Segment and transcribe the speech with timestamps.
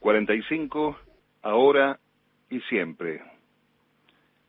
[0.00, 0.98] 45,
[1.42, 1.98] ahora
[2.50, 3.22] y siempre.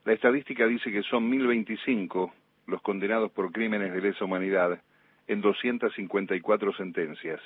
[0.06, 2.34] La estadística dice que son 1025
[2.68, 4.80] los condenados por crímenes de lesa humanidad
[5.28, 7.42] en 254 sentencias.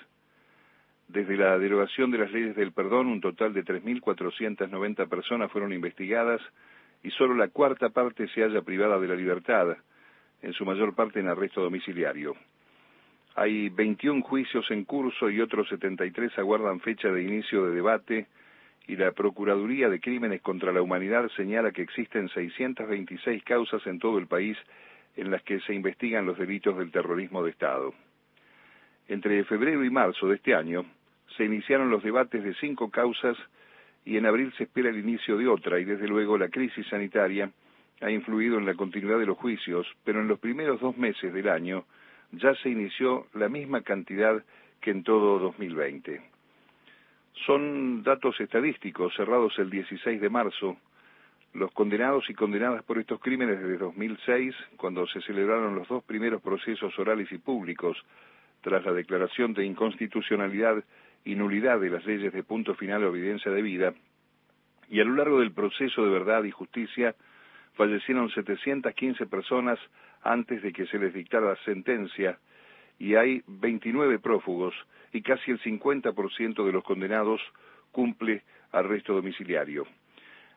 [1.08, 6.42] Desde la derogación de las leyes del perdón, un total de 3.490 personas fueron investigadas
[7.04, 9.78] y solo la cuarta parte se halla privada de la libertad,
[10.42, 12.36] en su mayor parte en arresto domiciliario.
[13.36, 18.28] Hay 21 juicios en curso y otros 73 aguardan fecha de inicio de debate
[18.88, 24.18] y la Procuraduría de Crímenes contra la Humanidad señala que existen 626 causas en todo
[24.18, 24.58] el país
[25.16, 27.94] en las que se investigan los delitos del terrorismo de Estado.
[29.08, 30.86] Entre febrero y marzo de este año
[31.38, 33.38] se iniciaron los debates de cinco causas
[34.04, 37.50] y en abril se espera el inicio de otra y desde luego la crisis sanitaria
[38.02, 41.48] ha influido en la continuidad de los juicios, pero en los primeros dos meses del
[41.48, 41.86] año
[42.32, 44.44] ya se inició la misma cantidad
[44.80, 46.22] que en todo 2020.
[47.46, 50.78] Son datos estadísticos cerrados el 16 de marzo.
[51.54, 56.42] Los condenados y condenadas por estos crímenes desde 2006, cuando se celebraron los dos primeros
[56.42, 57.98] procesos orales y públicos,
[58.62, 60.84] tras la declaración de inconstitucionalidad
[61.26, 63.94] y nulidad de las leyes de punto final o evidencia de vida,
[64.90, 67.16] y a lo largo del proceso de verdad y justicia
[67.74, 69.80] fallecieron 715 personas
[70.24, 72.38] antes de que se les dictara la sentencia
[73.00, 74.76] y hay 29 prófugos
[75.12, 77.42] y casi el 50% de los condenados
[77.92, 79.86] cumple arresto domiciliario.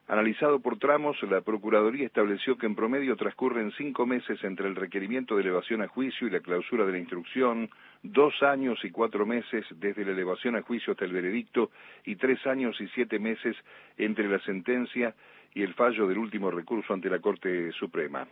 [0.06, 5.34] Analizado por tramos, la Procuraduría estableció que en promedio transcurren cinco meses entre el requerimiento
[5.34, 7.70] de elevación a juicio y la clausura de la instrucción,
[8.02, 11.70] dos años y cuatro meses desde la elevación a juicio hasta el veredicto
[12.04, 13.56] y tres años y siete meses
[13.96, 15.14] entre la sentencia
[15.54, 18.28] y el fallo del último recurso ante la Corte Suprema.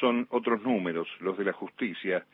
[0.00, 2.24] Son otros números, los de la justicia,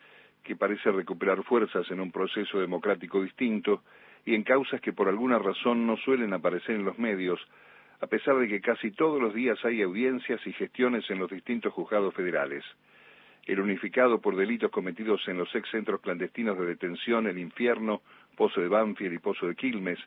[0.43, 3.83] que parece recuperar fuerzas en un proceso democrático distinto
[4.25, 7.39] y en causas que por alguna razón no suelen aparecer en los medios,
[8.01, 11.73] a pesar de que casi todos los días hay audiencias y gestiones en los distintos
[11.73, 12.63] juzgados federales.
[13.45, 18.01] El unificado por delitos cometidos en los ex centros clandestinos de detención, el infierno,
[18.35, 19.99] Pozo de Banfield y Pozo de Quilmes,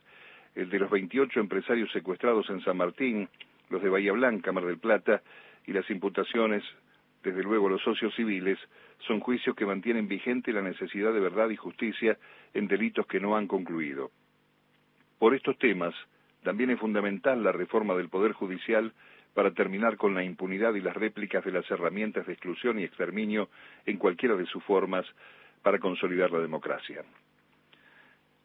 [0.55, 3.29] el de los 28 empresarios secuestrados en San Martín,
[3.69, 5.23] los de Bahía Blanca, Mar del Plata,
[5.67, 6.63] y las imputaciones
[7.27, 8.57] desde luego los socios civiles,
[9.01, 12.17] son juicios que mantienen vigente la necesidad de verdad y justicia
[12.55, 14.13] en delitos que no han concluido.
[15.19, 15.93] Por estos temas,
[16.45, 18.93] también es fundamental la reforma del Poder Judicial
[19.35, 23.49] para terminar con la impunidad y las réplicas de las herramientas de exclusión y exterminio
[23.87, 25.05] en cualquiera de sus formas
[25.63, 27.03] para consolidar la democracia.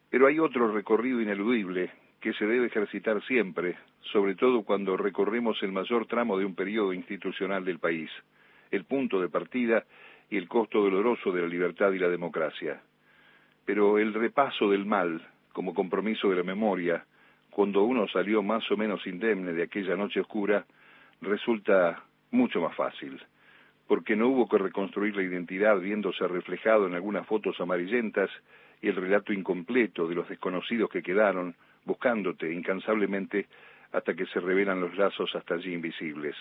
[0.09, 3.77] Pero hay otro recorrido ineludible que se debe ejercitar siempre,
[4.11, 8.09] sobre todo cuando recorremos el mayor tramo de un periodo institucional del país,
[8.71, 9.85] el punto de partida
[10.29, 12.81] y el costo doloroso de la libertad y la democracia.
[13.65, 15.21] Pero el repaso del mal,
[15.51, 17.05] como compromiso de la memoria,
[17.49, 20.65] cuando uno salió más o menos indemne de aquella noche oscura,
[21.19, 22.01] resulta
[22.31, 23.21] mucho más fácil,
[23.87, 28.29] porque no hubo que reconstruir la identidad viéndose reflejado en algunas fotos amarillentas
[28.81, 33.47] y el relato incompleto de los desconocidos que quedaron buscándote incansablemente
[33.91, 36.35] hasta que se revelan los lazos hasta allí invisibles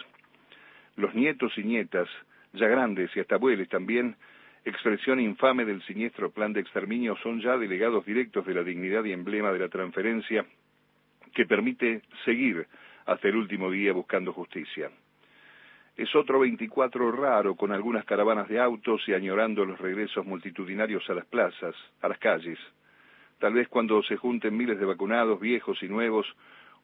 [0.97, 2.09] los nietos y nietas,
[2.53, 4.17] ya grandes y hasta abuelos también,
[4.65, 9.13] expresión infame del siniestro plan de exterminio, son ya delegados directos de la dignidad y
[9.13, 10.45] emblema de la transferencia
[11.35, 12.67] que permite seguir
[13.07, 14.91] hasta el último día buscando justicia.
[15.97, 21.15] Es otro 24 raro con algunas caravanas de autos y añorando los regresos multitudinarios a
[21.15, 22.59] las plazas, a las calles.
[23.39, 26.27] Tal vez cuando se junten miles de vacunados, viejos y nuevos,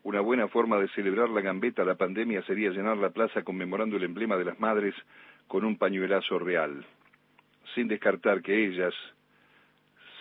[0.07, 3.97] una buena forma de celebrar la gambeta a la pandemia sería llenar la plaza conmemorando
[3.97, 4.95] el emblema de las madres
[5.49, 6.87] con un pañuelazo real,
[7.75, 8.95] sin descartar que ellas,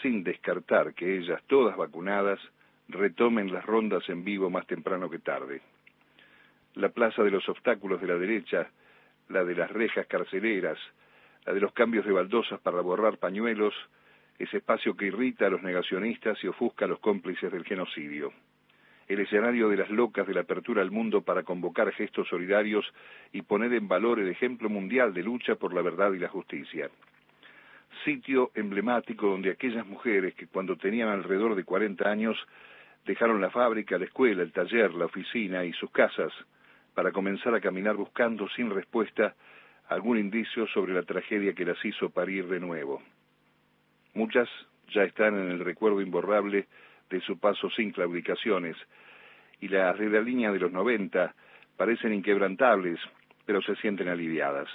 [0.02, 2.40] sin descartar que ellas, todas vacunadas,
[2.88, 5.62] retomen las rondas en vivo más temprano que tarde.
[6.74, 8.68] La plaza de los obstáculos de la derecha,
[9.30, 10.80] la de las rejas carceleras,
[11.46, 13.76] la de los cambios de baldosas para borrar pañuelos,
[14.40, 18.34] ese espacio que irrita a los negacionistas y ofusca a los cómplices del genocidio
[19.08, 22.86] el escenario de las locas de la apertura al mundo para convocar gestos solidarios
[23.32, 26.90] y poner en valor el ejemplo mundial de lucha por la verdad y la justicia.
[28.04, 32.38] Sitio emblemático donde aquellas mujeres que cuando tenían alrededor de 40 años
[33.06, 36.34] dejaron la fábrica, la escuela, el taller, la oficina y sus casas
[36.96, 39.36] para comenzar a caminar buscando sin respuesta
[39.88, 43.04] algún indicio sobre la tragedia que las hizo parir de nuevo.
[44.16, 44.50] Muchas
[44.94, 46.68] ya están en el recuerdo imborrable
[47.10, 48.76] de su paso sin claudicaciones,
[49.62, 51.34] y las de la línea de los 90
[51.78, 53.00] parecen inquebrantables,
[53.46, 54.68] pero se sienten aliviadas.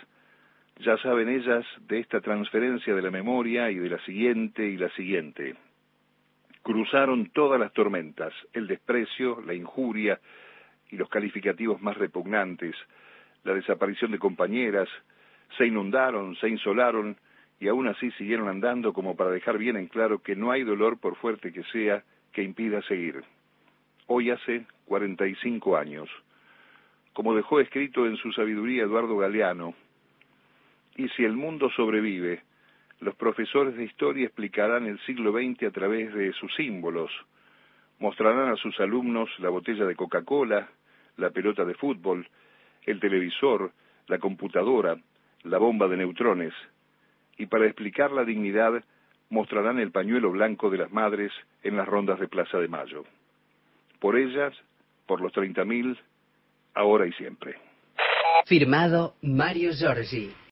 [0.79, 4.89] Ya saben ellas de esta transferencia de la memoria y de la siguiente y la
[4.91, 5.55] siguiente.
[6.63, 10.21] Cruzaron todas las tormentas, el desprecio, la injuria
[10.91, 12.75] y los calificativos más repugnantes,
[13.45, 14.89] la desaparición de compañeras,
[15.57, 17.17] se inundaron, se insolaron
[17.59, 20.99] y aún así siguieron andando como para dejar bien en claro que no hay dolor,
[20.99, 23.23] por fuerte que sea, que impida seguir.
[24.07, 26.09] Hoy hace 45 años.
[27.13, 29.75] Como dejó escrito en su sabiduría Eduardo Galeano,
[30.97, 32.43] y si el mundo sobrevive,
[33.01, 37.11] los profesores de historia explicarán el siglo XX a través de sus símbolos,
[37.99, 40.69] mostrarán a sus alumnos la botella de Coca-Cola,
[41.17, 42.29] la pelota de fútbol,
[42.85, 43.73] el televisor,
[44.07, 44.97] la computadora,
[45.45, 46.53] la bomba de neutrones,
[47.39, 48.85] y para explicar la dignidad
[49.31, 51.33] mostrarán el pañuelo blanco de las madres
[51.63, 53.05] en las rondas de Plaza de Mayo.
[54.01, 54.53] Por ellas,
[55.07, 55.97] por los 30.000,
[56.75, 57.57] ahora y siempre.
[58.47, 60.31] Firmado Mario Giorgi.